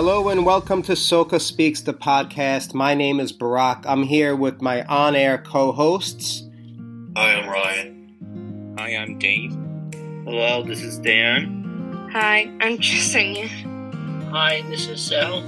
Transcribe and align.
Hello 0.00 0.28
and 0.28 0.46
welcome 0.46 0.80
to 0.82 0.94
SOCA 0.94 1.40
Speaks, 1.40 1.80
the 1.80 1.92
podcast. 1.92 2.72
My 2.72 2.94
name 2.94 3.18
is 3.18 3.32
Barack. 3.32 3.84
I'm 3.84 4.04
here 4.04 4.36
with 4.36 4.62
my 4.62 4.84
on 4.84 5.16
air 5.16 5.38
co 5.38 5.72
hosts. 5.72 6.44
Hi, 7.16 7.34
I'm 7.34 7.48
Ryan. 7.48 8.76
Hi, 8.78 8.94
I'm 8.94 9.18
Dave. 9.18 9.50
Hello, 10.24 10.62
this 10.62 10.82
is 10.82 11.00
Dan. 11.00 12.10
Hi, 12.12 12.42
I'm 12.60 12.78
Jasenia. 12.78 13.48
Hi, 14.30 14.62
this 14.70 14.86
is 14.86 15.00
Sal. 15.00 15.42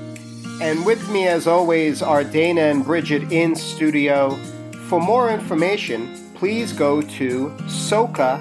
And 0.60 0.84
with 0.84 1.08
me, 1.10 1.28
as 1.28 1.46
always, 1.46 2.02
are 2.02 2.24
Dana 2.24 2.62
and 2.62 2.84
Bridget 2.84 3.30
in 3.30 3.54
studio. 3.54 4.34
For 4.88 5.00
more 5.00 5.30
information, 5.30 6.12
please 6.34 6.72
go 6.72 7.02
to 7.02 7.50
socanyc.com. 7.68 8.34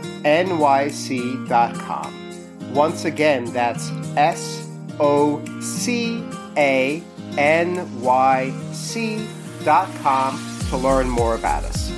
Once 2.73 3.05
again, 3.05 3.45
that's 3.53 3.91
S 4.17 4.68
O 4.99 5.43
C 5.61 6.23
A 6.57 7.03
N 7.37 8.01
Y 8.01 8.53
C 8.73 9.27
dot 9.63 9.89
com 10.01 10.39
to 10.69 10.77
learn 10.77 11.09
more 11.09 11.35
about 11.35 11.63
us. 11.63 11.91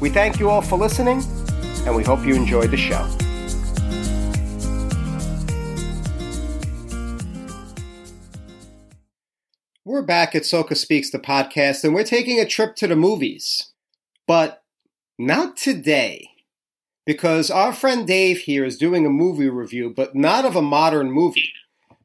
We 0.00 0.10
thank 0.10 0.38
you 0.38 0.50
all 0.50 0.62
for 0.62 0.78
listening, 0.78 1.22
and 1.86 1.96
we 1.96 2.04
hope 2.04 2.24
you 2.24 2.34
enjoyed 2.34 2.70
the 2.70 2.76
show. 2.76 3.08
We're 9.86 10.02
back 10.02 10.34
at 10.34 10.44
SOCA 10.44 10.74
Speaks, 10.74 11.10
the 11.10 11.18
podcast, 11.18 11.84
and 11.84 11.94
we're 11.94 12.04
taking 12.04 12.40
a 12.40 12.46
trip 12.46 12.74
to 12.76 12.86
the 12.86 12.96
movies. 12.96 13.72
But 14.26 14.62
not 15.18 15.56
today, 15.56 16.30
because 17.06 17.50
our 17.50 17.72
friend 17.72 18.06
Dave 18.06 18.38
here 18.38 18.64
is 18.64 18.76
doing 18.76 19.06
a 19.06 19.10
movie 19.10 19.48
review, 19.48 19.92
but 19.94 20.16
not 20.16 20.44
of 20.44 20.56
a 20.56 20.62
modern 20.62 21.10
movie. 21.12 21.52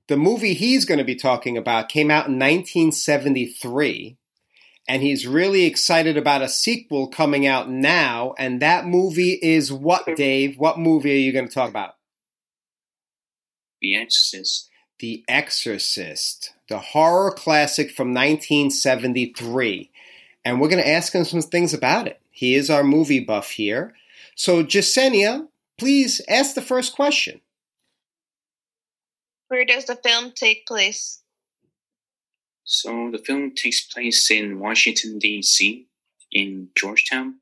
The 0.10 0.18
movie 0.18 0.56
he's 0.56 0.86
going 0.86 0.98
to 0.98 1.04
be 1.04 1.16
talking 1.16 1.56
about 1.56 1.88
came 1.88 2.10
out 2.10 2.26
in 2.26 2.40
1973, 2.40 4.18
and 4.88 5.04
he's 5.04 5.28
really 5.28 5.66
excited 5.66 6.18
about 6.18 6.42
a 6.42 6.50
sequel 6.50 7.08
coming 7.08 7.46
out 7.46 7.70
now, 7.70 8.34
and 8.40 8.60
that 8.60 8.88
movie 8.88 9.38
is 9.40 9.72
what, 9.72 10.08
Dave? 10.16 10.58
What 10.58 10.80
movie 10.80 11.12
are 11.12 11.20
you 11.20 11.32
going 11.32 11.48
to 11.48 11.54
talk 11.54 11.70
about? 11.70 11.94
The 13.82 13.98
Exorcist. 13.98 14.72
The 14.98 15.24
Exorcist, 15.30 16.54
the 16.70 16.80
horror 16.80 17.30
classic 17.30 17.92
from 17.92 18.08
1973. 18.08 19.92
And 20.44 20.60
we're 20.60 20.70
going 20.70 20.82
to 20.82 20.90
ask 20.90 21.14
him 21.14 21.24
some 21.24 21.44
things 21.44 21.72
about 21.72 22.08
it. 22.08 22.20
He 22.32 22.56
is 22.56 22.72
our 22.72 22.84
movie 22.84 23.24
buff 23.24 23.52
here. 23.52 23.94
So, 24.34 24.64
Jasenia, 24.64 25.50
please 25.78 26.20
ask 26.28 26.56
the 26.56 26.64
first 26.64 26.96
question. 26.96 27.42
Where 29.50 29.66
does 29.66 29.86
the 29.86 29.96
film 29.96 30.32
take 30.32 30.68
place? 30.68 31.22
So, 32.64 33.10
the 33.12 33.18
film 33.18 33.56
takes 33.56 33.82
place 33.82 34.30
in 34.30 34.60
Washington, 34.60 35.18
D.C., 35.18 35.88
in 36.32 36.70
Georgetown. 36.78 37.40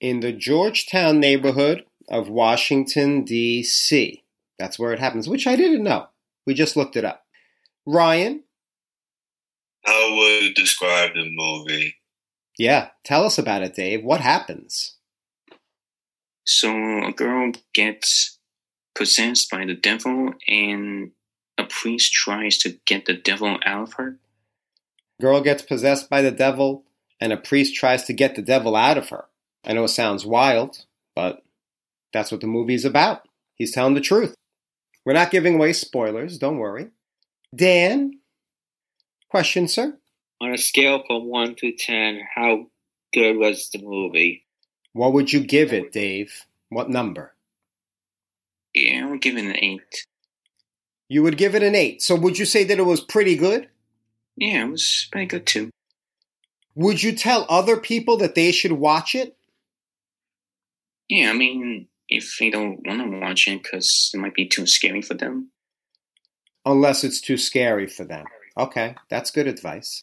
In 0.00 0.20
the 0.20 0.32
Georgetown 0.32 1.20
neighborhood 1.20 1.84
of 2.08 2.30
Washington, 2.30 3.24
D.C. 3.24 4.24
That's 4.58 4.78
where 4.78 4.94
it 4.94 5.00
happens, 5.00 5.28
which 5.28 5.46
I 5.46 5.54
didn't 5.54 5.84
know. 5.84 6.06
We 6.46 6.54
just 6.54 6.76
looked 6.76 6.96
it 6.96 7.04
up. 7.04 7.24
Ryan? 7.84 8.44
How 9.84 10.16
would 10.16 10.42
you 10.42 10.54
describe 10.54 11.12
the 11.14 11.28
movie? 11.30 11.96
Yeah, 12.58 12.88
tell 13.04 13.24
us 13.24 13.36
about 13.36 13.62
it, 13.62 13.74
Dave. 13.74 14.02
What 14.02 14.22
happens? 14.22 14.96
So, 16.46 17.04
a 17.04 17.12
girl 17.12 17.52
gets 17.74 18.38
possessed 18.94 19.50
by 19.50 19.64
the 19.64 19.74
devil, 19.74 20.34
and 20.46 21.12
a 21.58 21.64
priest 21.64 22.12
tries 22.12 22.58
to 22.58 22.78
get 22.86 23.06
the 23.06 23.14
devil 23.14 23.58
out 23.64 23.82
of 23.82 23.92
her. 23.94 24.18
Girl 25.20 25.40
gets 25.40 25.62
possessed 25.62 26.10
by 26.10 26.22
the 26.22 26.30
devil, 26.30 26.84
and 27.20 27.32
a 27.32 27.36
priest 27.36 27.74
tries 27.74 28.04
to 28.04 28.12
get 28.12 28.34
the 28.34 28.42
devil 28.42 28.74
out 28.74 28.98
of 28.98 29.10
her. 29.10 29.26
I 29.64 29.72
know 29.72 29.84
it 29.84 29.88
sounds 29.88 30.26
wild, 30.26 30.84
but 31.14 31.42
that's 32.12 32.32
what 32.32 32.40
the 32.40 32.46
movie's 32.46 32.84
about. 32.84 33.22
He's 33.54 33.72
telling 33.72 33.94
the 33.94 34.00
truth. 34.00 34.34
We're 35.04 35.12
not 35.12 35.30
giving 35.30 35.54
away 35.54 35.72
spoilers, 35.72 36.38
don't 36.38 36.58
worry. 36.58 36.88
Dan? 37.54 38.18
Question, 39.28 39.68
sir? 39.68 39.98
On 40.40 40.52
a 40.52 40.58
scale 40.58 41.02
from 41.06 41.26
1 41.26 41.54
to 41.56 41.72
10, 41.72 42.20
how 42.34 42.66
good 43.14 43.36
was 43.36 43.70
the 43.72 43.80
movie? 43.80 44.44
What 44.92 45.12
would 45.12 45.32
you 45.32 45.40
give 45.40 45.72
it, 45.72 45.92
Dave? 45.92 46.44
What 46.68 46.90
number? 46.90 47.31
Yeah, 48.74 49.06
I 49.06 49.10
would 49.10 49.20
give 49.20 49.36
it 49.36 49.44
an 49.44 49.56
8. 49.56 49.80
You 51.08 51.22
would 51.22 51.36
give 51.36 51.54
it 51.54 51.62
an 51.62 51.74
8. 51.74 52.00
So 52.00 52.14
would 52.16 52.38
you 52.38 52.46
say 52.46 52.64
that 52.64 52.78
it 52.78 52.86
was 52.86 53.00
pretty 53.00 53.36
good? 53.36 53.68
Yeah, 54.36 54.64
it 54.64 54.70
was 54.70 55.08
pretty 55.12 55.26
good 55.26 55.46
too. 55.46 55.70
Would 56.74 57.02
you 57.02 57.12
tell 57.12 57.44
other 57.50 57.76
people 57.76 58.16
that 58.16 58.34
they 58.34 58.50
should 58.50 58.72
watch 58.72 59.14
it? 59.14 59.36
Yeah, 61.08 61.30
I 61.30 61.34
mean, 61.34 61.88
if 62.08 62.36
they 62.40 62.48
don't 62.48 62.86
want 62.86 63.00
to 63.00 63.20
watch 63.20 63.46
it 63.46 63.62
because 63.62 64.10
it 64.14 64.18
might 64.18 64.34
be 64.34 64.46
too 64.46 64.66
scary 64.66 65.02
for 65.02 65.12
them. 65.12 65.50
Unless 66.64 67.04
it's 67.04 67.20
too 67.20 67.36
scary 67.36 67.86
for 67.86 68.04
them. 68.04 68.24
Okay, 68.56 68.94
that's 69.10 69.30
good 69.30 69.46
advice. 69.46 70.02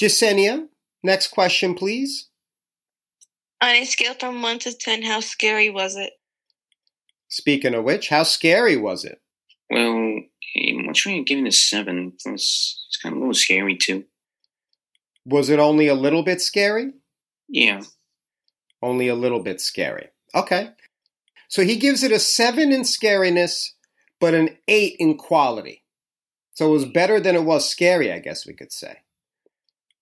Jasenia, 0.00 0.68
next 1.02 1.28
question, 1.28 1.74
please. 1.74 2.28
On 3.60 3.68
a 3.68 3.84
scale 3.84 4.14
from 4.14 4.40
1 4.40 4.60
to 4.60 4.72
10, 4.72 5.02
how 5.02 5.20
scary 5.20 5.68
was 5.68 5.96
it? 5.96 6.12
Speaking 7.30 7.74
of 7.74 7.84
which, 7.84 8.08
how 8.08 8.24
scary 8.24 8.76
was 8.76 9.04
it? 9.04 9.20
Well, 9.70 10.20
I'm 10.56 10.94
trying 10.94 11.24
to 11.24 11.28
give 11.34 11.42
it 11.42 11.48
a 11.48 11.52
7. 11.52 12.12
It's, 12.14 12.26
it's 12.26 12.98
kind 13.02 13.14
of 13.14 13.18
a 13.18 13.20
little 13.20 13.34
scary 13.34 13.76
too. 13.76 14.04
Was 15.24 15.48
it 15.48 15.60
only 15.60 15.86
a 15.86 15.94
little 15.94 16.24
bit 16.24 16.40
scary? 16.42 16.92
Yeah. 17.48 17.82
Only 18.82 19.08
a 19.08 19.14
little 19.14 19.40
bit 19.40 19.60
scary. 19.60 20.08
Okay. 20.34 20.70
So 21.48 21.62
he 21.62 21.76
gives 21.76 22.02
it 22.02 22.12
a 22.12 22.18
7 22.18 22.72
in 22.72 22.82
scariness, 22.82 23.70
but 24.18 24.34
an 24.34 24.56
8 24.66 24.96
in 24.98 25.16
quality. 25.16 25.84
So 26.54 26.68
it 26.68 26.72
was 26.72 26.84
better 26.84 27.20
than 27.20 27.36
it 27.36 27.44
was 27.44 27.68
scary, 27.68 28.12
I 28.12 28.18
guess 28.18 28.44
we 28.46 28.54
could 28.54 28.72
say. 28.72 28.98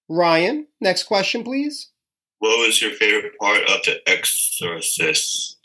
Ryan, 0.09 0.67
next 0.81 1.03
question, 1.03 1.44
please. 1.44 1.91
What 2.38 2.67
was 2.67 2.81
your 2.81 2.93
favorite 2.93 3.38
part 3.38 3.62
of 3.65 3.83
The 3.83 4.00
Exorcist? 4.06 5.57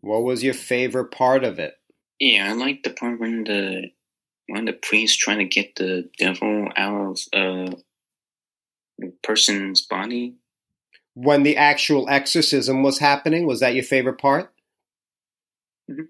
What 0.00 0.22
was 0.22 0.42
your 0.42 0.54
favorite 0.54 1.10
part 1.10 1.44
of 1.44 1.58
it? 1.58 1.74
Yeah, 2.18 2.50
I 2.50 2.52
like 2.54 2.82
the 2.82 2.90
part 2.90 3.20
when 3.20 3.44
the 3.44 3.90
when 4.48 4.64
the 4.64 4.72
priest 4.72 5.20
trying 5.20 5.38
to 5.38 5.44
get 5.44 5.76
the 5.76 6.08
devil 6.18 6.68
out 6.76 7.18
of 7.32 7.70
uh, 7.70 7.76
the 8.98 9.12
person's 9.22 9.82
body. 9.82 10.34
When 11.14 11.42
the 11.42 11.56
actual 11.56 12.08
exorcism 12.08 12.82
was 12.82 12.98
happening, 12.98 13.46
was 13.46 13.60
that 13.60 13.74
your 13.74 13.84
favorite 13.84 14.18
part? 14.18 14.52
Mhm. 15.88 16.08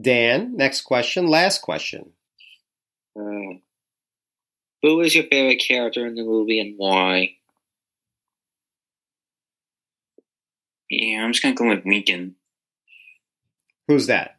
Dan, 0.00 0.56
next 0.56 0.82
question, 0.82 1.26
last 1.26 1.60
question. 1.62 2.12
Uh, 3.16 3.58
who 4.82 4.96
was 4.96 5.14
your 5.14 5.24
favorite 5.24 5.62
character 5.66 6.06
in 6.06 6.14
the 6.14 6.22
movie 6.22 6.60
and 6.60 6.74
why? 6.76 7.36
Yeah, 10.90 11.24
I'm 11.24 11.32
just 11.32 11.42
gonna 11.42 11.54
go 11.54 11.68
with 11.68 11.84
Megan. 11.86 12.36
Who's 13.88 14.06
that? 14.06 14.36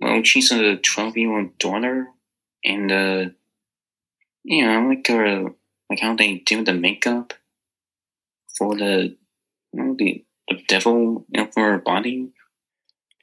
Well, 0.00 0.22
she's 0.22 0.50
a 0.50 0.76
12 0.76 1.16
year 1.16 1.36
old 1.36 1.58
daughter, 1.58 2.08
and 2.64 2.90
uh, 2.90 3.30
yeah, 4.44 4.78
I 4.78 4.86
like 4.86 5.06
her, 5.08 5.50
like 5.90 6.00
how 6.00 6.16
they 6.16 6.38
do 6.38 6.64
the 6.64 6.72
makeup 6.72 7.34
for 8.56 8.74
the, 8.76 9.16
you 9.72 9.82
know, 9.82 9.94
the, 9.98 10.24
the 10.48 10.62
devil 10.68 11.26
you 11.30 11.42
know, 11.44 11.50
for 11.52 11.72
her 11.72 11.78
body. 11.78 12.30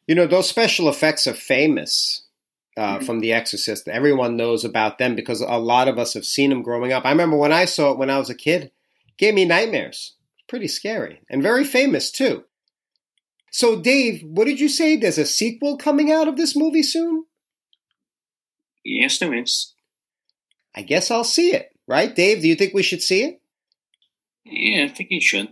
You 0.07 0.15
know, 0.15 0.27
those 0.27 0.47
special 0.47 0.87
effects 0.87 1.27
are 1.27 1.33
famous 1.33 2.23
uh, 2.77 2.99
Mhm. 2.99 3.05
from 3.05 3.19
The 3.19 3.33
Exorcist. 3.33 3.87
Everyone 3.87 4.37
knows 4.37 4.63
about 4.63 4.99
them 4.99 5.15
because 5.15 5.41
a 5.41 5.57
lot 5.57 5.87
of 5.87 5.97
us 5.97 6.13
have 6.13 6.25
seen 6.25 6.49
them 6.51 6.61
growing 6.61 6.93
up. 6.93 7.05
I 7.05 7.09
remember 7.09 7.35
when 7.35 7.51
I 7.51 7.65
saw 7.65 7.91
it 7.91 7.97
when 7.97 8.09
I 8.09 8.19
was 8.19 8.29
a 8.29 8.35
kid, 8.35 8.65
it 8.65 9.17
gave 9.17 9.33
me 9.33 9.45
nightmares. 9.45 10.13
Pretty 10.47 10.67
scary 10.67 11.21
and 11.29 11.43
very 11.43 11.63
famous 11.63 12.11
too. 12.11 12.45
So, 13.51 13.81
Dave, 13.81 14.23
what 14.23 14.45
did 14.45 14.59
you 14.59 14.69
say? 14.69 14.95
There's 14.95 15.17
a 15.17 15.25
sequel 15.25 15.77
coming 15.77 16.11
out 16.11 16.27
of 16.27 16.37
this 16.37 16.55
movie 16.55 16.83
soon? 16.83 17.25
Yes, 18.83 19.19
there 19.19 19.33
is. 19.33 19.73
I 20.75 20.83
guess 20.83 21.09
I'll 21.09 21.23
see 21.23 21.53
it, 21.53 21.69
right? 21.87 22.15
Dave, 22.15 22.41
do 22.41 22.47
you 22.47 22.55
think 22.55 22.73
we 22.73 22.83
should 22.83 23.01
see 23.01 23.23
it? 23.23 23.41
Yeah, 24.45 24.85
I 24.85 24.87
think 24.89 25.11
you 25.11 25.19
should. 25.19 25.49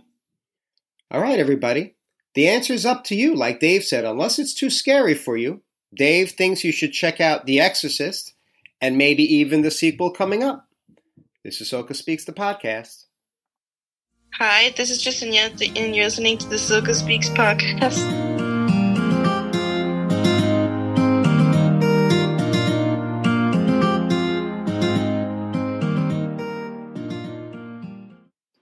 All 1.10 1.20
right, 1.20 1.38
everybody. 1.38 1.94
The 2.34 2.48
answer's 2.48 2.86
up 2.86 3.04
to 3.04 3.14
you, 3.14 3.34
like 3.34 3.60
Dave 3.60 3.82
said, 3.82 4.04
unless 4.04 4.38
it's 4.38 4.54
too 4.54 4.70
scary 4.70 5.14
for 5.14 5.36
you. 5.36 5.62
Dave 5.94 6.32
thinks 6.32 6.64
you 6.64 6.72
should 6.72 6.92
check 6.92 7.20
out 7.20 7.46
The 7.46 7.60
Exorcist 7.60 8.34
and 8.80 8.98
maybe 8.98 9.22
even 9.22 9.62
the 9.62 9.70
sequel 9.70 10.10
coming 10.10 10.42
up. 10.42 10.68
This 11.42 11.60
is 11.60 11.70
SOCA 11.70 11.94
Speaks, 11.94 12.24
the 12.24 12.32
podcast. 12.32 13.05
Hi, 14.38 14.74
this 14.76 14.90
is 14.90 15.02
Justiniette, 15.02 15.66
and 15.80 15.96
you're 15.96 16.04
listening 16.04 16.36
to 16.36 16.46
the 16.46 16.58
SOCA 16.58 16.94
Speaks 16.94 17.30
podcast. 17.30 18.04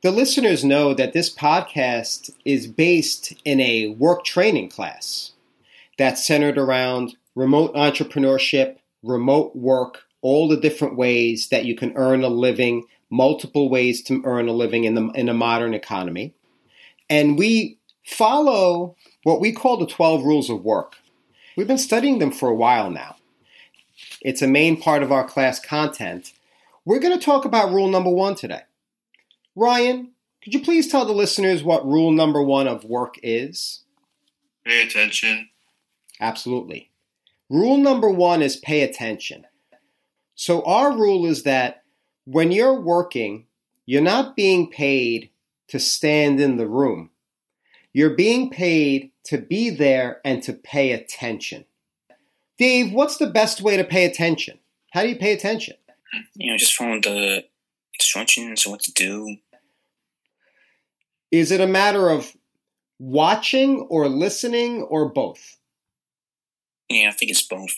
The 0.02 0.12
listeners 0.12 0.62
know 0.62 0.94
that 0.94 1.12
this 1.12 1.34
podcast 1.34 2.30
is 2.44 2.68
based 2.68 3.32
in 3.44 3.60
a 3.60 3.88
work 3.88 4.24
training 4.24 4.68
class 4.68 5.32
that's 5.98 6.24
centered 6.24 6.56
around 6.56 7.16
remote 7.34 7.74
entrepreneurship, 7.74 8.76
remote 9.02 9.56
work, 9.56 10.04
all 10.22 10.46
the 10.46 10.56
different 10.56 10.96
ways 10.96 11.48
that 11.48 11.64
you 11.64 11.74
can 11.74 11.92
earn 11.96 12.22
a 12.22 12.28
living 12.28 12.84
multiple 13.10 13.68
ways 13.68 14.02
to 14.04 14.22
earn 14.24 14.48
a 14.48 14.52
living 14.52 14.84
in 14.84 14.94
the 14.94 15.08
in 15.10 15.28
a 15.28 15.34
modern 15.34 15.74
economy. 15.74 16.34
And 17.08 17.38
we 17.38 17.78
follow 18.04 18.96
what 19.22 19.40
we 19.40 19.52
call 19.52 19.76
the 19.76 19.86
12 19.86 20.24
rules 20.24 20.50
of 20.50 20.62
work. 20.62 20.96
We've 21.56 21.68
been 21.68 21.78
studying 21.78 22.18
them 22.18 22.32
for 22.32 22.48
a 22.48 22.54
while 22.54 22.90
now. 22.90 23.16
It's 24.20 24.42
a 24.42 24.48
main 24.48 24.80
part 24.80 25.02
of 25.02 25.12
our 25.12 25.24
class 25.24 25.60
content. 25.60 26.32
We're 26.84 26.98
going 26.98 27.18
to 27.18 27.24
talk 27.24 27.44
about 27.44 27.72
rule 27.72 27.88
number 27.88 28.10
1 28.10 28.34
today. 28.34 28.62
Ryan, 29.54 30.12
could 30.42 30.52
you 30.52 30.60
please 30.60 30.88
tell 30.88 31.04
the 31.06 31.12
listeners 31.12 31.62
what 31.62 31.86
rule 31.86 32.10
number 32.10 32.42
1 32.42 32.66
of 32.66 32.84
work 32.84 33.14
is? 33.22 33.84
Pay 34.66 34.82
attention. 34.82 35.48
Absolutely. 36.20 36.90
Rule 37.48 37.76
number 37.76 38.10
1 38.10 38.42
is 38.42 38.56
pay 38.56 38.82
attention. 38.82 39.46
So 40.34 40.62
our 40.64 40.92
rule 40.92 41.24
is 41.26 41.44
that 41.44 41.83
when 42.24 42.52
you're 42.52 42.80
working, 42.80 43.46
you're 43.86 44.02
not 44.02 44.36
being 44.36 44.70
paid 44.70 45.30
to 45.68 45.78
stand 45.78 46.40
in 46.40 46.56
the 46.56 46.68
room. 46.68 47.10
You're 47.92 48.16
being 48.16 48.50
paid 48.50 49.12
to 49.24 49.38
be 49.38 49.70
there 49.70 50.20
and 50.24 50.42
to 50.42 50.52
pay 50.52 50.92
attention. 50.92 51.64
Dave, 52.58 52.92
what's 52.92 53.18
the 53.18 53.26
best 53.26 53.60
way 53.60 53.76
to 53.76 53.84
pay 53.84 54.04
attention? 54.04 54.58
How 54.92 55.02
do 55.02 55.08
you 55.08 55.16
pay 55.16 55.32
attention? 55.32 55.76
You 56.34 56.52
know, 56.52 56.58
just 56.58 56.74
follow 56.74 57.00
the 57.00 57.44
instructions, 57.94 58.66
on 58.66 58.72
what 58.72 58.82
to 58.82 58.92
do. 58.92 59.36
Is 61.30 61.50
it 61.50 61.60
a 61.60 61.66
matter 61.66 62.08
of 62.10 62.32
watching 62.98 63.80
or 63.90 64.08
listening 64.08 64.82
or 64.82 65.08
both? 65.08 65.58
Yeah, 66.88 67.08
I 67.08 67.12
think 67.12 67.30
it's 67.30 67.42
both. 67.42 67.74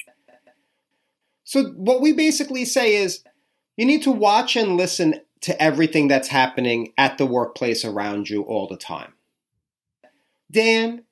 So, 1.44 1.64
what 1.76 2.00
we 2.02 2.12
basically 2.12 2.64
say 2.64 2.96
is 2.96 3.22
you 3.76 3.86
need 3.86 4.02
to 4.02 4.10
watch 4.10 4.56
and 4.56 4.76
listen 4.76 5.20
to 5.42 5.62
everything 5.62 6.08
that's 6.08 6.28
happening 6.28 6.92
at 6.96 7.18
the 7.18 7.26
workplace 7.26 7.84
around 7.84 8.28
you 8.28 8.42
all 8.42 8.66
the 8.66 8.76
time. 8.76 9.12
Dan, 10.50 11.04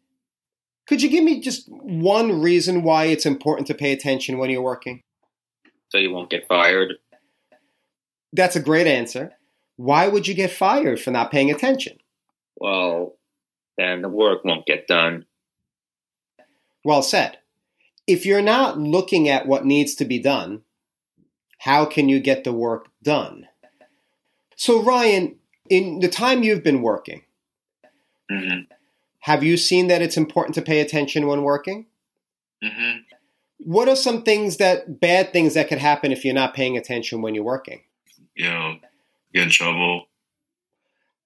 could 0.87 1.03
you 1.03 1.09
give 1.09 1.25
me 1.25 1.41
just 1.41 1.69
one 1.69 2.41
reason 2.41 2.83
why 2.83 3.05
it's 3.05 3.27
important 3.27 3.67
to 3.69 3.75
pay 3.75 3.93
attention 3.93 4.39
when 4.39 4.51
you're 4.51 4.63
working? 4.63 5.03
So 5.91 5.99
you 5.99 6.11
won't 6.11 6.31
get 6.31 6.49
fired. 6.49 6.95
That's 8.33 8.57
a 8.57 8.61
great 8.61 8.87
answer. 8.87 9.33
Why 9.77 10.09
would 10.09 10.27
you 10.27 10.35
get 10.35 10.51
fired 10.51 11.01
for 11.01 11.11
not 11.11 11.31
paying 11.31 11.51
attention? 11.51 11.99
Well, 12.57 13.17
then 13.77 14.03
the 14.03 14.09
work 14.09 14.45
won't 14.45 14.67
get 14.67 14.87
done. 14.87 15.27
Well 16.85 17.03
said. 17.03 17.39
If 18.07 18.27
you're 18.27 18.43
not 18.43 18.79
looking 18.79 19.29
at 19.29 19.47
what 19.47 19.65
needs 19.65 19.95
to 19.97 20.05
be 20.05 20.19
done, 20.19 20.63
how 21.65 21.87
can 21.87 22.11
you 22.11 22.21
get 22.21 22.45
the 22.45 22.53
work 22.53 22.89
done? 23.03 23.49
So, 24.55 24.83
Ryan, 24.83 25.37
in 25.71 26.01
the 26.01 26.09
time 26.09 26.43
you've 26.43 26.63
been 26.63 26.83
working, 26.83 27.23
hmm 28.31 28.61
have 29.21 29.43
you 29.43 29.57
seen 29.57 29.87
that 29.87 30.03
it's 30.03 30.19
important 30.19 30.55
to 30.57 30.61
pay 30.61 30.81
attention 30.81 31.27
when 31.27 31.43
working? 31.43 31.87
hmm 32.63 32.99
What 33.57 33.89
are 33.89 33.97
some 33.97 34.23
things 34.23 34.59
that, 34.59 35.01
bad 35.01 35.33
things 35.33 35.55
that 35.55 35.69
could 35.69 35.79
happen 35.79 36.13
if 36.13 36.23
you're 36.23 36.35
not 36.35 36.53
paying 36.53 36.77
attention 36.77 37.23
when 37.23 37.35
you're 37.35 37.43
working? 37.43 37.81
You 38.35 38.51
know, 38.51 38.77
get 39.33 39.45
in 39.45 39.51
trouble. 39.51 40.09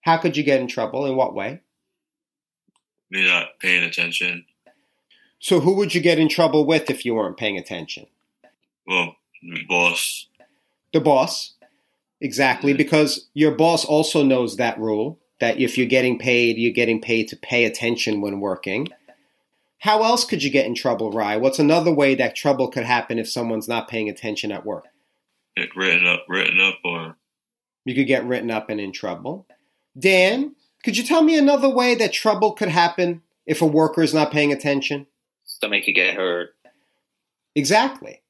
How 0.02 0.18
could 0.18 0.36
you 0.36 0.44
get 0.44 0.60
in 0.60 0.68
trouble? 0.68 1.04
In 1.06 1.16
what 1.16 1.34
way? 1.34 1.62
Me 3.10 3.26
not 3.26 3.58
paying 3.58 3.82
attention. 3.82 4.44
So, 5.40 5.58
who 5.58 5.74
would 5.74 5.96
you 5.96 6.00
get 6.00 6.20
in 6.20 6.28
trouble 6.28 6.64
with 6.64 6.90
if 6.90 7.04
you 7.04 7.16
weren't 7.16 7.36
paying 7.36 7.58
attention? 7.58 8.06
Well, 8.86 9.16
my 9.42 9.60
boss. 9.68 10.26
The 10.92 11.00
boss. 11.00 11.54
Exactly, 12.20 12.72
because 12.72 13.28
your 13.34 13.52
boss 13.52 13.84
also 13.84 14.24
knows 14.24 14.56
that 14.56 14.78
rule 14.78 15.20
that 15.40 15.58
if 15.58 15.78
you're 15.78 15.86
getting 15.86 16.18
paid, 16.18 16.58
you're 16.58 16.72
getting 16.72 17.00
paid 17.00 17.28
to 17.28 17.36
pay 17.36 17.64
attention 17.64 18.20
when 18.20 18.40
working. 18.40 18.88
How 19.80 20.02
else 20.02 20.24
could 20.24 20.42
you 20.42 20.50
get 20.50 20.66
in 20.66 20.74
trouble, 20.74 21.12
Rye? 21.12 21.36
What's 21.36 21.60
another 21.60 21.92
way 21.92 22.16
that 22.16 22.34
trouble 22.34 22.68
could 22.68 22.84
happen 22.84 23.18
if 23.18 23.28
someone's 23.28 23.68
not 23.68 23.88
paying 23.88 24.08
attention 24.08 24.50
at 24.50 24.66
work? 24.66 24.84
Get 25.56 25.76
written 25.76 26.06
up, 26.06 26.24
written 26.28 26.60
up, 26.60 26.78
or 26.84 27.16
You 27.84 27.94
could 27.94 28.08
get 28.08 28.24
written 28.24 28.50
up 28.50 28.68
and 28.68 28.80
in 28.80 28.92
trouble. 28.92 29.46
Dan, 29.96 30.56
could 30.84 30.96
you 30.96 31.04
tell 31.04 31.22
me 31.22 31.38
another 31.38 31.68
way 31.68 31.94
that 31.94 32.12
trouble 32.12 32.52
could 32.52 32.68
happen 32.68 33.22
if 33.46 33.62
a 33.62 33.66
worker 33.66 34.02
is 34.02 34.14
not 34.14 34.32
paying 34.32 34.52
attention? 34.52 35.06
Stomach 35.44 35.84
could 35.84 35.94
get 35.94 36.14
hurt. 36.14 36.50
Exactly. 37.54 38.22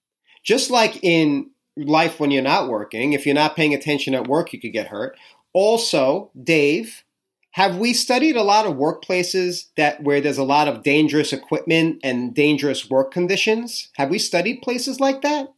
Just 0.43 0.71
like 0.71 1.03
in 1.03 1.51
life 1.77 2.19
when 2.19 2.31
you're 2.31 2.43
not 2.43 2.69
working, 2.69 3.13
if 3.13 3.27
you're 3.27 3.35
not 3.35 3.57
paying 3.57 3.75
attention 3.75 4.15
at 4.15 4.27
work, 4.27 4.53
you 4.53 4.61
could 4.61 4.73
get 4.73 4.89
hurt. 4.89 5.17
Also, 5.53 6.31
Dave, 6.41 7.05
have 7.53 7.77
we 7.77 7.93
studied 7.93 8.37
a 8.37 8.43
lot 8.43 8.67
of 8.67 8.75
workplaces 8.75 9.67
that 9.77 10.03
where 10.03 10.21
there's 10.21 10.39
a 10.39 10.45
lot 10.45 10.69
of 10.69 10.83
dangerous 10.83 11.33
equipment 11.33 12.01
and 12.05 12.35
dangerous 12.35 12.89
work 12.89 13.11
conditions? 13.11 13.89
Have 13.95 14.11
we 14.11 14.19
studied 14.19 14.63
places 14.63 15.01
like 15.01 15.23
that? 15.23 15.53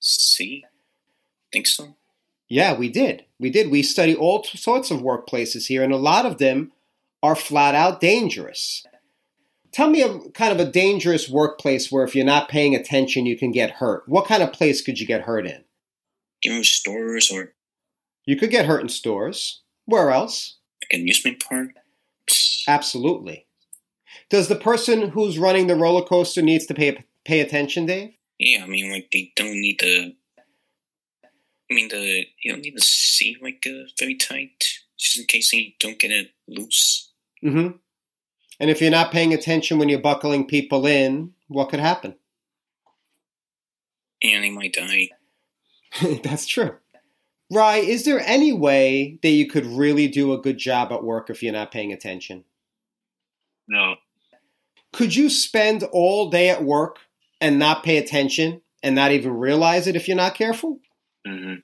See? 0.00 0.64
Think 1.52 1.66
so? 1.66 1.96
Yeah, 2.48 2.76
we 2.76 2.88
did. 2.88 3.24
We 3.38 3.50
did. 3.50 3.70
We 3.70 3.82
study 3.82 4.14
all 4.14 4.44
sorts 4.44 4.90
of 4.90 5.00
workplaces 5.00 5.66
here, 5.66 5.82
and 5.82 5.92
a 5.92 5.98
lot 5.98 6.26
of 6.26 6.38
them 6.38 6.72
are 7.22 7.36
flat 7.36 7.74
out 7.74 8.00
dangerous. 8.00 8.84
Tell 9.74 9.90
me 9.90 10.02
a 10.02 10.20
kind 10.30 10.52
of 10.52 10.64
a 10.64 10.70
dangerous 10.70 11.28
workplace 11.28 11.90
where 11.90 12.04
if 12.04 12.14
you're 12.14 12.24
not 12.24 12.48
paying 12.48 12.76
attention, 12.76 13.26
you 13.26 13.36
can 13.36 13.50
get 13.50 13.72
hurt. 13.72 14.08
What 14.08 14.28
kind 14.28 14.40
of 14.40 14.52
place 14.52 14.80
could 14.80 15.00
you 15.00 15.06
get 15.06 15.22
hurt 15.22 15.46
in? 15.48 15.64
You 16.44 16.52
know, 16.52 16.62
stores 16.62 17.28
or 17.32 17.54
You 18.24 18.36
could 18.36 18.50
get 18.50 18.66
hurt 18.66 18.82
in 18.82 18.88
stores. 18.88 19.62
Where 19.84 20.10
else? 20.10 20.58
like 20.84 21.00
amusement 21.00 21.42
park. 21.42 21.70
Absolutely. 22.68 23.46
Does 24.30 24.46
the 24.46 24.54
person 24.54 25.10
who's 25.10 25.38
running 25.40 25.66
the 25.66 25.74
roller 25.74 26.04
coaster 26.04 26.40
needs 26.40 26.66
to 26.66 26.74
pay 26.74 27.04
pay 27.24 27.40
attention, 27.40 27.86
Dave? 27.86 28.14
Yeah, 28.38 28.62
I 28.62 28.66
mean, 28.66 28.92
like 28.92 29.08
they 29.12 29.32
don't 29.34 29.60
need 29.60 29.80
to. 29.80 30.12
I 31.70 31.74
mean, 31.74 31.88
the 31.88 32.26
you 32.42 32.52
don't 32.52 32.62
need 32.62 32.76
to 32.76 32.82
see 32.84 33.36
like 33.42 33.64
uh, 33.66 33.90
very 33.98 34.14
tight, 34.14 34.64
just 34.96 35.18
in 35.18 35.26
case 35.26 35.50
they 35.50 35.74
don't 35.80 35.98
get 35.98 36.12
it 36.12 36.30
loose. 36.46 37.10
Mm-hmm. 37.44 37.76
And 38.60 38.70
if 38.70 38.80
you're 38.80 38.90
not 38.90 39.12
paying 39.12 39.34
attention 39.34 39.78
when 39.78 39.88
you're 39.88 40.00
buckling 40.00 40.46
people 40.46 40.86
in, 40.86 41.32
what 41.48 41.68
could 41.68 41.80
happen? 41.80 42.16
Annie 44.22 44.50
might 44.50 44.72
die. 44.72 45.10
That's 46.22 46.46
true. 46.46 46.76
Rye, 47.50 47.78
is 47.78 48.04
there 48.04 48.20
any 48.20 48.52
way 48.52 49.18
that 49.22 49.30
you 49.30 49.48
could 49.48 49.66
really 49.66 50.08
do 50.08 50.32
a 50.32 50.40
good 50.40 50.58
job 50.58 50.92
at 50.92 51.04
work 51.04 51.30
if 51.30 51.42
you're 51.42 51.52
not 51.52 51.72
paying 51.72 51.92
attention? 51.92 52.44
no. 53.68 53.96
Could 54.92 55.16
you 55.16 55.28
spend 55.28 55.82
all 55.82 56.30
day 56.30 56.50
at 56.50 56.62
work 56.62 57.00
and 57.40 57.58
not 57.58 57.82
pay 57.82 57.96
attention 57.96 58.62
and 58.82 58.94
not 58.94 59.10
even 59.10 59.32
realize 59.32 59.88
it 59.88 59.96
if 59.96 60.06
you're 60.06 60.16
not 60.16 60.36
careful? 60.36 60.78
hmm 61.26 61.54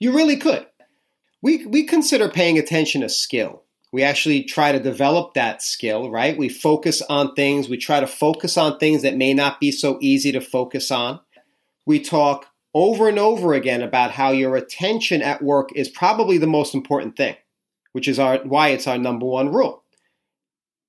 You 0.00 0.12
really 0.14 0.36
could. 0.36 0.66
We, 1.40 1.66
we 1.66 1.84
consider 1.84 2.28
paying 2.28 2.58
attention 2.58 3.02
a 3.02 3.08
skill. 3.08 3.63
We 3.94 4.02
actually 4.02 4.42
try 4.42 4.72
to 4.72 4.80
develop 4.80 5.34
that 5.34 5.62
skill, 5.62 6.10
right? 6.10 6.36
We 6.36 6.48
focus 6.48 7.00
on 7.02 7.36
things. 7.36 7.68
We 7.68 7.76
try 7.76 8.00
to 8.00 8.08
focus 8.08 8.58
on 8.58 8.80
things 8.80 9.02
that 9.02 9.16
may 9.16 9.34
not 9.34 9.60
be 9.60 9.70
so 9.70 9.98
easy 10.00 10.32
to 10.32 10.40
focus 10.40 10.90
on. 10.90 11.20
We 11.86 12.00
talk 12.00 12.46
over 12.74 13.08
and 13.08 13.20
over 13.20 13.54
again 13.54 13.82
about 13.82 14.10
how 14.10 14.32
your 14.32 14.56
attention 14.56 15.22
at 15.22 15.42
work 15.42 15.68
is 15.76 15.88
probably 15.88 16.38
the 16.38 16.48
most 16.48 16.74
important 16.74 17.16
thing, 17.16 17.36
which 17.92 18.08
is 18.08 18.18
our, 18.18 18.38
why 18.38 18.70
it's 18.70 18.88
our 18.88 18.98
number 18.98 19.26
one 19.26 19.52
rule. 19.52 19.84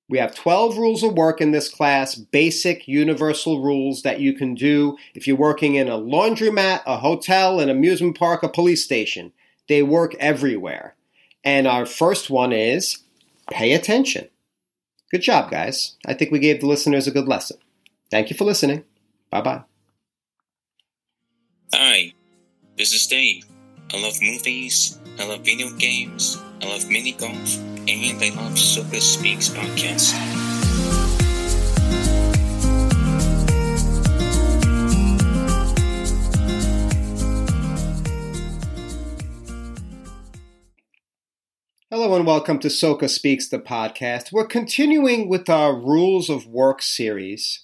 We 0.10 0.18
have 0.18 0.34
12 0.34 0.76
rules 0.76 1.04
of 1.04 1.14
work 1.14 1.42
in 1.42 1.52
this 1.52 1.70
class, 1.70 2.16
basic 2.16 2.88
universal 2.88 3.62
rules 3.62 4.02
that 4.02 4.20
you 4.20 4.34
can 4.34 4.56
do 4.56 4.98
if 5.14 5.28
you're 5.28 5.38
working 5.38 5.76
in 5.76 5.90
a 5.90 6.00
laundromat, 6.00 6.82
a 6.88 6.98
hotel, 6.98 7.60
an 7.60 7.70
amusement 7.70 8.18
park, 8.18 8.42
a 8.42 8.50
police 8.50 8.84
station. 8.84 9.32
They 9.68 9.84
work 9.84 10.16
everywhere. 10.16 10.96
And 11.46 11.68
our 11.68 11.86
first 11.86 12.30
one 12.30 12.52
is 12.52 12.98
pay 13.50 13.74
attention. 13.74 14.28
Good 15.12 15.22
job, 15.22 15.52
guys. 15.52 15.96
I 16.06 16.16
think 16.16 16.32
we 16.32 16.40
gave 16.40 16.60
the 16.60 16.68
listeners 16.68 17.08
a 17.08 17.12
good 17.12 17.28
lesson. 17.28 17.58
Thank 18.12 18.30
you 18.30 18.36
for 18.36 18.44
listening. 18.44 18.84
Bye 19.30 19.42
bye. 19.42 19.64
Hi, 21.74 22.14
this 22.78 22.94
is 22.94 23.06
Dave. 23.08 23.46
I 23.94 24.02
love 24.02 24.20
movies, 24.22 25.00
I 25.20 25.28
love 25.28 25.42
video 25.42 25.70
games, 25.78 26.42
I 26.62 26.66
love 26.68 26.90
mini 26.90 27.12
golf, 27.12 27.58
and 27.88 28.24
I 28.24 28.30
love 28.36 28.58
SOCA 28.58 29.00
Speaks 29.00 29.50
podcast. 29.50 30.45
Hello, 41.98 42.14
and 42.14 42.28
welcome 42.28 42.60
to 42.60 42.70
SOCA 42.70 43.08
Speaks, 43.08 43.48
the 43.48 43.58
podcast. 43.58 44.34
We're 44.34 44.48
continuing 44.48 45.30
with 45.30 45.50
our 45.50 45.74
Rules 45.74 46.30
of 46.30 46.46
Work 46.46 46.82
series. 46.82 47.64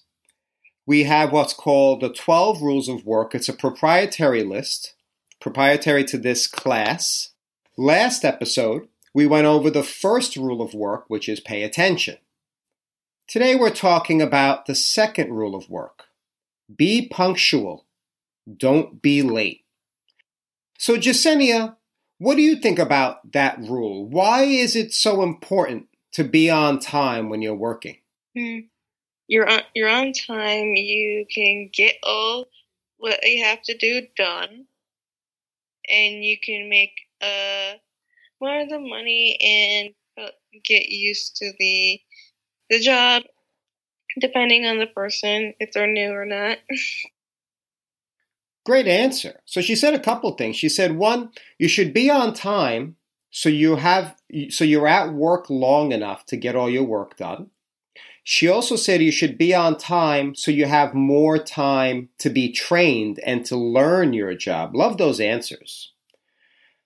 We 0.85 1.03
have 1.03 1.33
what's 1.33 1.51
called 1.51 1.99
the 1.99 2.07
12 2.07 2.61
Rules 2.61 2.87
of 2.87 3.05
Work. 3.05 3.35
It's 3.35 3.49
a 3.49 3.53
proprietary 3.53 4.41
list, 4.45 4.93
proprietary 5.41 6.05
to 6.05 6.17
this 6.17 6.47
class. 6.47 7.31
Last 7.75 8.23
episode, 8.23 8.87
we 9.13 9.27
went 9.27 9.47
over 9.47 9.69
the 9.69 9.83
first 9.83 10.37
rule 10.37 10.61
of 10.61 10.73
work, 10.73 11.03
which 11.09 11.27
is 11.27 11.41
pay 11.41 11.63
attention. 11.63 12.15
Today, 13.27 13.53
we're 13.55 13.69
talking 13.69 14.21
about 14.21 14.65
the 14.65 14.75
second 14.75 15.33
rule 15.33 15.55
of 15.55 15.69
work 15.69 16.05
be 16.73 17.05
punctual, 17.05 17.85
don't 18.47 19.01
be 19.01 19.21
late. 19.21 19.65
So, 20.77 20.95
Jasenia, 20.95 21.75
what 22.21 22.35
do 22.35 22.43
you 22.43 22.57
think 22.57 22.77
about 22.77 23.31
that 23.31 23.57
rule? 23.57 24.05
Why 24.05 24.43
is 24.43 24.75
it 24.75 24.93
so 24.93 25.23
important 25.23 25.87
to 26.13 26.23
be 26.23 26.51
on 26.51 26.77
time 26.77 27.29
when 27.29 27.41
you're 27.41 27.55
working? 27.55 27.97
Hmm. 28.37 28.59
You're 29.27 29.49
on 29.49 29.61
you're 29.73 29.89
on 29.89 30.13
time. 30.13 30.75
You 30.75 31.25
can 31.33 31.71
get 31.73 31.95
all 32.03 32.45
what 32.97 33.19
you 33.23 33.43
have 33.43 33.63
to 33.63 33.75
do 33.75 34.05
done, 34.15 34.65
and 35.89 36.23
you 36.23 36.37
can 36.39 36.69
make 36.69 36.91
uh 37.21 37.73
more 38.39 38.61
of 38.61 38.69
the 38.69 38.79
money 38.79 39.37
and 39.41 39.95
get 40.63 40.89
used 40.89 41.37
to 41.37 41.51
the 41.57 41.99
the 42.69 42.79
job, 42.81 43.23
depending 44.19 44.67
on 44.67 44.77
the 44.77 44.85
person 44.85 45.55
if 45.59 45.71
they're 45.71 45.87
new 45.87 46.11
or 46.11 46.25
not. 46.25 46.59
Great 48.65 48.87
answer. 48.87 49.41
So 49.45 49.61
she 49.61 49.75
said 49.75 49.93
a 49.93 49.99
couple 49.99 50.31
things. 50.33 50.55
She 50.55 50.69
said 50.69 50.95
one, 50.95 51.31
you 51.57 51.67
should 51.67 51.93
be 51.93 52.09
on 52.09 52.33
time 52.33 52.95
so 53.31 53.49
you 53.49 53.77
have 53.77 54.15
so 54.49 54.63
you're 54.63 54.87
at 54.87 55.13
work 55.13 55.49
long 55.49 55.91
enough 55.91 56.25
to 56.27 56.37
get 56.37 56.55
all 56.55 56.69
your 56.69 56.83
work 56.83 57.17
done. 57.17 57.49
She 58.23 58.47
also 58.47 58.75
said 58.75 59.01
you 59.01 59.11
should 59.11 59.37
be 59.37 59.55
on 59.55 59.77
time 59.77 60.35
so 60.35 60.51
you 60.51 60.65
have 60.65 60.93
more 60.93 61.39
time 61.39 62.09
to 62.19 62.29
be 62.29 62.51
trained 62.51 63.19
and 63.25 63.43
to 63.45 63.55
learn 63.55 64.13
your 64.13 64.35
job. 64.35 64.75
Love 64.75 64.97
those 64.97 65.19
answers. 65.19 65.93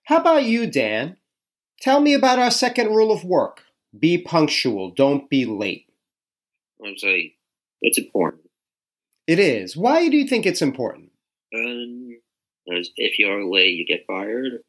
How 0.04 0.18
about 0.18 0.44
you, 0.44 0.66
Dan? 0.66 1.16
Tell 1.80 2.00
me 2.00 2.14
about 2.14 2.38
our 2.38 2.50
second 2.50 2.88
rule 2.88 3.12
of 3.12 3.24
work. 3.24 3.64
Be 3.98 4.16
punctual, 4.16 4.92
don't 4.92 5.28
be 5.28 5.44
late. 5.44 5.86
I'm 6.84 6.96
saying 6.96 7.32
it's 7.82 7.98
important. 7.98 8.44
It 9.26 9.38
is. 9.38 9.76
Why 9.76 10.08
do 10.08 10.16
you 10.16 10.26
think 10.26 10.46
it's 10.46 10.62
important? 10.62 11.10
As 11.52 12.90
if 12.96 13.18
you're 13.18 13.44
late, 13.48 13.74
you 13.74 13.86
get 13.86 14.06
fired. 14.06 14.60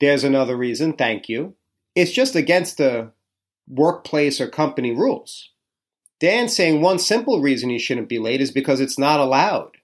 There's 0.00 0.24
another 0.24 0.56
reason, 0.56 0.92
thank 0.92 1.28
you. 1.28 1.54
It's 1.94 2.12
just 2.12 2.34
against 2.34 2.78
the 2.78 3.12
workplace 3.68 4.40
or 4.40 4.48
company 4.48 4.92
rules. 4.92 5.50
Dan's 6.20 6.54
saying 6.54 6.80
one 6.80 6.98
simple 6.98 7.40
reason 7.40 7.70
you 7.70 7.78
shouldn't 7.78 8.08
be 8.08 8.18
late 8.18 8.40
is 8.40 8.50
because 8.50 8.80
it's 8.80 8.98
not 8.98 9.20
allowed. 9.20 9.76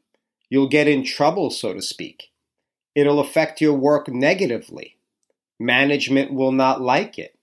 You'll 0.51 0.69
get 0.69 0.89
in 0.89 1.05
trouble, 1.05 1.51
so 1.51 1.75
to 1.75 1.83
speak. 1.83 2.31
It'll 2.95 3.21
affect 3.21 3.61
your 3.61 3.75
work 3.75 4.09
negatively. 4.09 4.97
Management 5.61 6.33
will 6.33 6.53
not 6.53 6.81
like 6.81 7.19
it. 7.19 7.37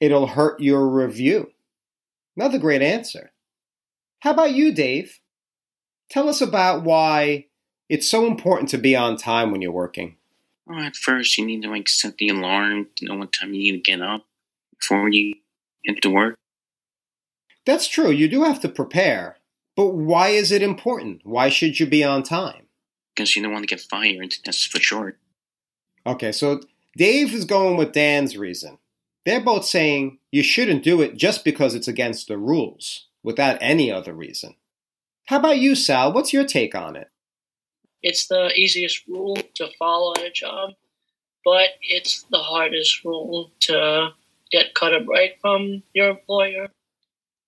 It'll 0.00 0.26
hurt 0.26 0.60
your 0.60 0.88
review. 0.88 1.52
Another 2.36 2.58
great 2.58 2.82
answer. 2.82 3.32
How 4.20 4.32
about 4.32 4.52
you, 4.52 4.72
Dave? 4.72 5.20
Tell 6.10 6.28
us 6.28 6.40
about 6.40 6.84
why 6.84 7.46
it's 7.88 8.10
so 8.10 8.26
important 8.26 8.68
to 8.70 8.78
be 8.78 8.96
on 8.96 9.16
time 9.16 9.50
when 9.50 9.62
you're 9.62 9.72
working. 9.72 10.16
Well, 10.66 10.80
at 10.80 10.96
first, 10.96 11.38
you 11.38 11.46
need 11.46 11.62
to 11.62 11.70
like 11.70 11.88
set 11.88 12.18
the 12.18 12.28
alarm 12.28 12.88
to 12.96 13.04
know 13.04 13.16
what 13.16 13.32
time 13.32 13.54
you 13.54 13.72
need 13.72 13.84
to 13.84 13.90
get 13.90 14.02
up 14.02 14.24
before 14.78 15.08
you 15.08 15.34
get 15.84 16.02
to 16.02 16.10
work. 16.10 16.36
That's 17.64 17.88
true, 17.88 18.10
you 18.10 18.28
do 18.28 18.44
have 18.44 18.60
to 18.60 18.68
prepare. 18.68 19.38
But 19.76 19.88
why 19.88 20.28
is 20.28 20.52
it 20.52 20.62
important? 20.62 21.20
Why 21.24 21.48
should 21.48 21.78
you 21.78 21.86
be 21.86 22.02
on 22.02 22.22
time? 22.22 22.66
Because 23.14 23.36
you 23.36 23.42
don't 23.42 23.52
want 23.52 23.68
to 23.68 23.74
get 23.74 23.80
fired. 23.80 24.34
That's 24.44 24.64
for 24.64 24.80
sure. 24.80 25.16
Okay, 26.06 26.32
so 26.32 26.60
Dave 26.96 27.34
is 27.34 27.44
going 27.44 27.76
with 27.76 27.92
Dan's 27.92 28.36
reason. 28.36 28.78
They're 29.24 29.40
both 29.40 29.64
saying 29.64 30.18
you 30.30 30.42
shouldn't 30.42 30.84
do 30.84 31.02
it 31.02 31.16
just 31.16 31.44
because 31.44 31.74
it's 31.74 31.88
against 31.88 32.28
the 32.28 32.38
rules, 32.38 33.06
without 33.22 33.58
any 33.60 33.90
other 33.90 34.12
reason. 34.12 34.54
How 35.26 35.38
about 35.38 35.58
you, 35.58 35.74
Sal? 35.74 36.12
What's 36.12 36.32
your 36.32 36.44
take 36.44 36.74
on 36.74 36.94
it? 36.94 37.10
It's 38.02 38.26
the 38.26 38.50
easiest 38.54 39.06
rule 39.08 39.36
to 39.54 39.68
follow 39.78 40.12
at 40.14 40.24
a 40.24 40.30
job, 40.30 40.70
but 41.44 41.70
it's 41.82 42.24
the 42.30 42.38
hardest 42.38 43.04
rule 43.04 43.50
to 43.60 44.10
get 44.50 44.74
cut 44.74 44.94
a 44.94 45.00
break 45.00 45.38
from 45.40 45.82
your 45.94 46.10
employer. 46.10 46.68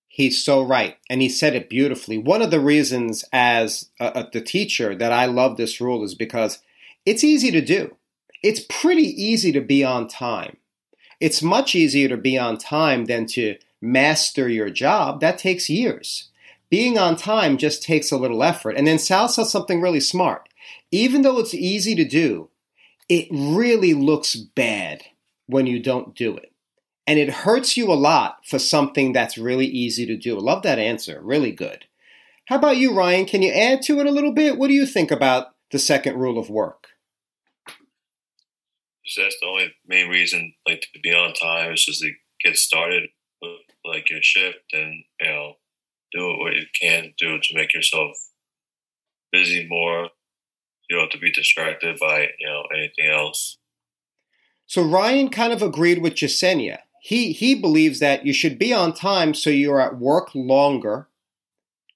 He's 0.07 0.43
so 0.43 0.61
right, 0.61 0.97
and 1.09 1.21
he 1.21 1.29
said 1.29 1.55
it 1.55 1.69
beautifully. 1.69 2.17
One 2.17 2.41
of 2.41 2.51
the 2.51 2.59
reasons, 2.59 3.23
as 3.31 3.89
a, 3.99 4.07
a, 4.07 4.29
the 4.33 4.41
teacher, 4.41 4.95
that 4.95 5.13
I 5.13 5.25
love 5.25 5.55
this 5.55 5.79
rule 5.79 6.03
is 6.03 6.15
because 6.15 6.59
it's 7.05 7.23
easy 7.23 7.51
to 7.51 7.61
do. 7.61 7.95
It's 8.41 8.65
pretty 8.67 9.03
easy 9.03 9.51
to 9.51 9.61
be 9.61 9.83
on 9.83 10.07
time. 10.07 10.57
It's 11.19 11.41
much 11.41 11.75
easier 11.75 12.09
to 12.09 12.17
be 12.17 12.37
on 12.37 12.57
time 12.57 13.05
than 13.05 13.27
to 13.27 13.57
master 13.81 14.49
your 14.49 14.69
job. 14.69 15.21
That 15.21 15.37
takes 15.37 15.69
years. 15.69 16.29
Being 16.69 16.97
on 16.97 17.15
time 17.15 17.57
just 17.57 17.83
takes 17.83 18.11
a 18.11 18.17
little 18.17 18.43
effort. 18.43 18.75
And 18.77 18.85
then 18.85 18.99
Sal 18.99 19.27
says 19.27 19.51
something 19.51 19.81
really 19.81 19.99
smart. 19.99 20.49
Even 20.91 21.23
though 21.23 21.39
it's 21.39 21.53
easy 21.53 21.95
to 21.95 22.05
do, 22.05 22.49
it 23.07 23.27
really 23.31 23.93
looks 23.93 24.35
bad 24.35 25.03
when 25.47 25.65
you 25.65 25.81
don't 25.81 26.15
do 26.15 26.35
it. 26.35 26.53
And 27.07 27.17
it 27.17 27.29
hurts 27.29 27.75
you 27.75 27.91
a 27.91 27.95
lot 27.95 28.45
for 28.45 28.59
something 28.59 29.13
that's 29.13 29.37
really 29.37 29.65
easy 29.65 30.05
to 30.05 30.15
do. 30.15 30.37
I 30.37 30.41
love 30.41 30.61
that 30.61 30.77
answer. 30.77 31.19
Really 31.23 31.51
good. 31.51 31.85
How 32.45 32.57
about 32.57 32.77
you, 32.77 32.95
Ryan? 32.95 33.25
Can 33.25 33.41
you 33.41 33.51
add 33.51 33.81
to 33.83 33.99
it 33.99 34.05
a 34.05 34.11
little 34.11 34.33
bit? 34.33 34.57
What 34.57 34.67
do 34.67 34.73
you 34.73 34.85
think 34.85 35.09
about 35.09 35.55
the 35.71 35.79
second 35.79 36.17
rule 36.17 36.37
of 36.37 36.49
work? 36.49 36.89
That's 39.17 39.37
the 39.41 39.47
only 39.47 39.73
main 39.87 40.07
reason, 40.07 40.53
like 40.67 40.81
to 40.93 40.99
be 40.99 41.11
on 41.11 41.33
time, 41.33 41.73
is 41.73 41.83
just 41.83 42.01
to 42.01 42.11
get 42.43 42.57
started 42.57 43.09
with 43.41 43.51
like 43.83 44.09
your 44.09 44.21
shift 44.21 44.59
and 44.71 45.03
you 45.19 45.27
know 45.27 45.53
do 46.11 46.37
what 46.37 46.55
you 46.55 46.65
can 46.79 47.13
do 47.17 47.39
to 47.39 47.55
make 47.55 47.73
yourself 47.73 48.11
busy 49.31 49.67
more. 49.67 50.09
You 50.89 50.97
don't 50.97 51.01
have 51.01 51.11
to 51.11 51.19
be 51.19 51.31
distracted 51.31 51.99
by 51.99 52.29
you 52.39 52.47
know 52.47 52.63
anything 52.73 53.11
else. 53.11 53.57
So 54.65 54.83
Ryan 54.83 55.29
kind 55.29 55.53
of 55.53 55.61
agreed 55.61 56.01
with 56.01 56.13
Jasenia. 56.13 56.79
He 57.01 57.31
he 57.31 57.55
believes 57.55 57.99
that 57.99 58.25
you 58.25 58.33
should 58.33 58.59
be 58.59 58.73
on 58.73 58.93
time 58.93 59.33
so 59.33 59.49
you're 59.49 59.81
at 59.81 59.97
work 59.99 60.33
longer. 60.33 61.07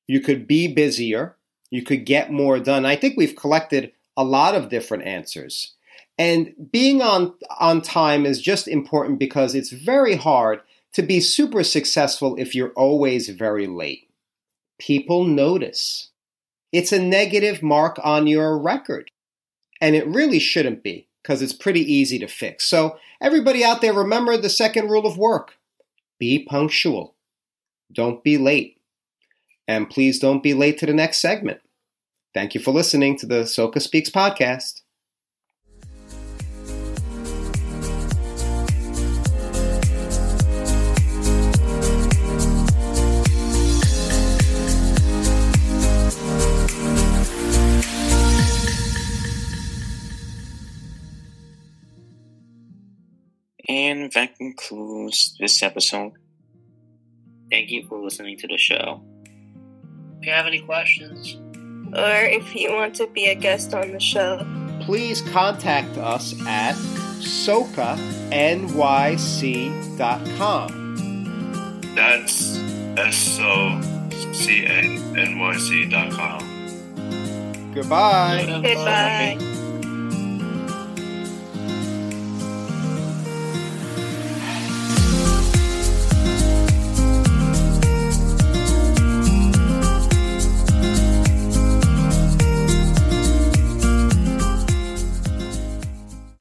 You 0.07 0.19
could 0.19 0.47
be 0.47 0.67
busier. 0.67 1.35
You 1.69 1.83
could 1.83 2.05
get 2.05 2.31
more 2.31 2.59
done. 2.59 2.85
I 2.85 2.95
think 2.95 3.17
we've 3.17 3.35
collected 3.35 3.93
a 4.15 4.23
lot 4.23 4.53
of 4.55 4.69
different 4.69 5.05
answers. 5.05 5.73
And 6.17 6.53
being 6.71 7.01
on 7.01 7.33
on 7.59 7.81
time 7.81 8.25
is 8.25 8.41
just 8.41 8.67
important 8.67 9.17
because 9.17 9.55
it's 9.55 9.71
very 9.71 10.15
hard 10.15 10.61
to 10.93 11.01
be 11.01 11.19
super 11.19 11.63
successful 11.63 12.35
if 12.37 12.55
you're 12.55 12.71
always 12.73 13.29
very 13.29 13.67
late. 13.67 14.09
People 14.79 15.23
notice. 15.23 16.09
It's 16.71 16.91
a 16.91 17.01
negative 17.01 17.61
mark 17.61 17.99
on 18.03 18.27
your 18.27 18.57
record. 18.57 19.09
And 19.81 19.95
it 19.95 20.07
really 20.07 20.39
shouldn't 20.39 20.83
be 20.83 21.07
because 21.21 21.41
it's 21.41 21.53
pretty 21.53 21.81
easy 21.81 22.19
to 22.19 22.27
fix. 22.27 22.65
So, 22.65 22.97
everybody 23.21 23.63
out 23.63 23.81
there, 23.81 23.93
remember 23.93 24.37
the 24.37 24.49
second 24.49 24.89
rule 24.89 25.05
of 25.05 25.17
work 25.17 25.57
be 26.19 26.45
punctual, 26.45 27.15
don't 27.91 28.23
be 28.23 28.37
late. 28.37 28.77
And 29.67 29.89
please 29.89 30.19
don't 30.19 30.43
be 30.43 30.53
late 30.53 30.77
to 30.79 30.85
the 30.85 30.93
next 30.93 31.17
segment. 31.17 31.59
Thank 32.33 32.53
you 32.53 32.61
for 32.61 32.71
listening 32.71 33.17
to 33.17 33.25
the 33.25 33.45
SOCA 33.45 33.79
Speaks 33.79 34.09
podcast. 34.09 34.82
That 54.23 54.37
concludes 54.37 55.35
this 55.37 55.61
episode. 55.61 56.13
Thank 57.51 57.69
you 57.69 57.85
for 57.89 58.01
listening 58.01 58.37
to 58.37 58.47
the 58.47 58.57
show. 58.57 59.01
If 60.21 60.27
you 60.27 60.31
have 60.31 60.45
any 60.45 60.61
questions, 60.61 61.35
or 61.93 62.23
if 62.23 62.55
you 62.55 62.71
want 62.71 62.95
to 62.95 63.07
be 63.07 63.25
a 63.25 63.35
guest 63.35 63.73
on 63.73 63.91
the 63.91 63.99
show, 63.99 64.47
please 64.79 65.19
contact 65.33 65.97
us 65.97 66.33
at 66.47 66.75
socanyc.com. 67.19 67.99
That's 71.93 72.57
S 72.95 73.39
O 73.41 73.81
C 74.31 74.65
A 74.65 74.69
N 74.69 75.37
Y 75.37 75.57
C 75.57 75.89
dot 75.89 76.13
com. 76.13 76.39
Goodbye. 77.73 78.61
goodbye. 78.63 79.52